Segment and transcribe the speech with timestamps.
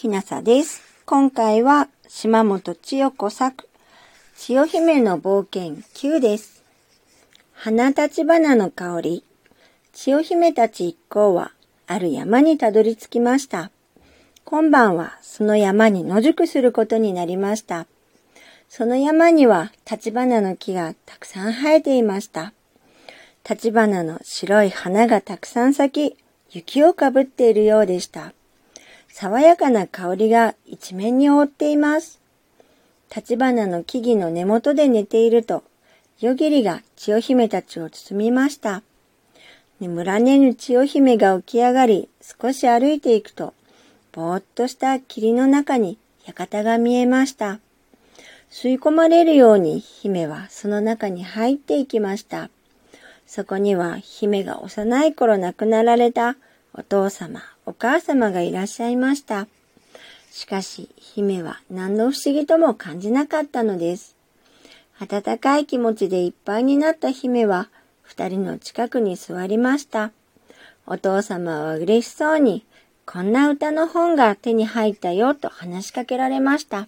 [0.00, 0.80] きなさです。
[1.04, 3.68] 今回は島本千代子作、
[4.34, 6.64] 千代姫の冒険9です。
[7.52, 9.24] 花立花の香り、
[9.92, 11.52] 千代姫たち一行は
[11.86, 13.70] ある山にたどり着きました。
[14.46, 17.86] 今晩はその山に野宿することになりました。
[18.70, 22.54] その山には立花の木がたくさん生えていました。
[23.46, 26.16] 立花の白い花がたくさん咲き、
[26.48, 28.32] 雪をかぶっているようでした。
[29.12, 32.20] 爽やかな香りが一面に覆っています。
[33.14, 35.64] 立花の木々の根元で寝ていると、
[36.20, 38.82] 夜霧が千代姫たちを包みました。
[39.80, 43.52] 眠らねぬ千代姫が起き上がり、少し歩いていくと、
[44.12, 47.58] ぼーっとした霧の中に館が見えました。
[48.50, 52.48] 吸い込まれるように姫はその中に入っていきました。
[53.26, 56.36] そこには姫が幼い頃亡くなられた
[56.72, 59.48] お父様、お母様がいらっしゃいました。
[60.30, 64.14] しかし、姫は何の不思議とも感じなかったのです。
[65.00, 67.68] 温かい気持ちでいっぱいになった姫は、
[68.02, 70.12] 二人の近くに座りました。
[70.86, 72.64] お父様は嬉しそうに、
[73.04, 76.86] こんな歌の本が手に入ったよと話しかけられました。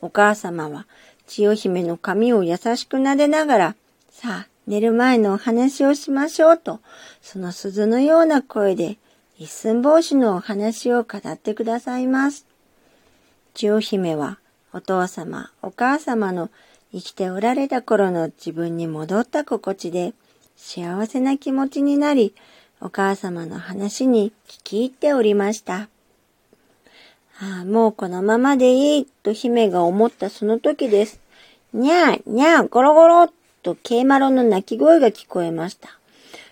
[0.00, 0.86] お母様は、
[1.28, 3.74] 千代姫の髪を優しく撫でながら、
[4.10, 6.80] さあ、寝る前のお話をしましょうと、
[7.22, 8.98] その鈴のような声で、
[9.38, 12.46] 一寸法師のお話を語ってくださいます。
[13.54, 14.38] 千代姫は、
[14.74, 16.50] お父様、お母様の
[16.92, 20.12] 生きておられた頃の自分に戻った心地で、
[20.54, 22.34] 幸せな気持ちになり、
[22.82, 25.88] お母様の話に聞き入っておりました。
[27.40, 31.20] ああ、もうこのままでいい、と姫が思ったその時です。
[31.72, 33.32] にゃー、にゃー、ゴロゴロ、
[33.68, 35.90] とケイマロの鳴き声が聞こえました。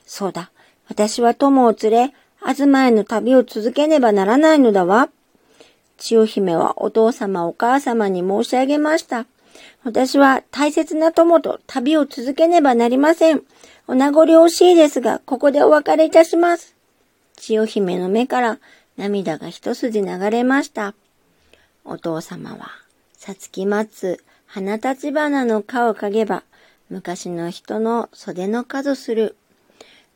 [0.05, 0.51] そうだ、
[0.89, 5.09] 私は友を連れ、東への旅を続けねばならないのだわ。
[5.97, 9.27] 千代姫はお父様お母様に申し上げました。
[9.83, 13.43] 私は大切な友と旅を続けねばなりません。
[13.89, 16.75] お名残惜しいですが、ここでお別れいたします。
[17.37, 18.59] 千代姫の目から
[18.99, 20.95] 涙が一筋流れました。
[21.85, 22.71] お父様は、
[23.15, 26.43] さつき待つ花立花の花をかげば、
[26.89, 29.37] 昔の人の袖の数する。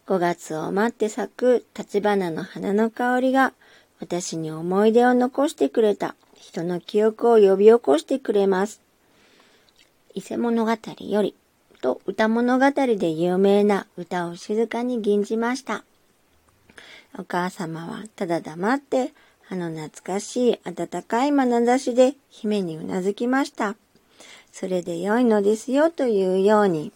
[0.06, 3.52] 5月を待って咲く立花の花の香りが
[4.00, 8.80] 私に思い出を残してくれた人の記憶を呼び起こしてくれます。
[10.14, 11.34] 伊勢物語より
[11.80, 15.84] と歌物語で有名な歌を静かに吟じました。
[17.18, 19.12] お母様はただ黙って
[19.48, 23.76] あの懐かしい温かい眼差しで姫にうなずきました。
[24.52, 26.92] それで良いのですよというように、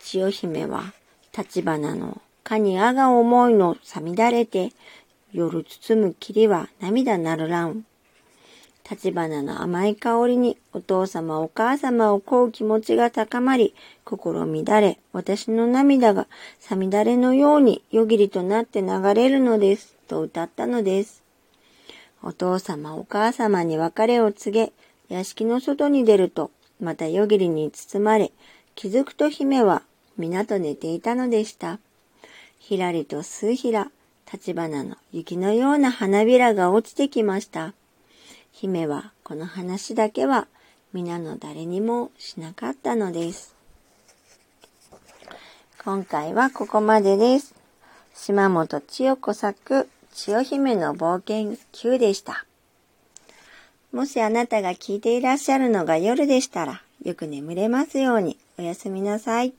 [0.00, 0.92] 千代姫は
[1.36, 4.72] 立花のかにあが思いのさみだれて、
[5.32, 7.84] 夜包む霧は涙なるらん。
[8.88, 16.26] 立花の甘い香りにお父様お母様を乞う気持ちが高まり、心乱れ、私の涙が
[16.60, 21.24] さみだれのようによぎりとなって流れるのです、と歌ったのです。
[22.22, 24.72] お父様お母様に別れを告げ、
[25.08, 26.50] 屋敷の外に出ると、
[26.80, 28.32] また夜霧に包まれ、
[28.74, 29.82] 気づくと姫は
[30.16, 31.78] 皆と寝ていたのでした。
[32.58, 33.90] ひらりと数ひら、
[34.32, 37.74] 立花の雪のような花びらが落ちてきました。
[38.52, 40.46] 姫はこの話だけは
[40.92, 43.54] 皆の誰にもしなかったのです。
[45.84, 47.54] 今回はここまでです。
[48.14, 52.46] 島本千代子作、千代姫の冒険9でした。
[53.94, 59.54] もしあなたが聞いていらっしゃるのが夜でしたら、よく眠れますようにおやすみなさい。